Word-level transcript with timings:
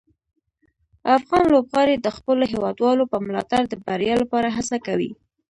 افغان 1.17 1.45
لوبغاړي 1.53 1.95
د 1.99 2.07
خپلو 2.17 2.43
هیوادوالو 2.51 3.03
په 3.11 3.17
ملاتړ 3.27 3.61
د 3.69 3.73
بریا 3.85 4.15
لپاره 4.23 4.47
هڅه 4.57 4.77
کوي. 4.87 5.11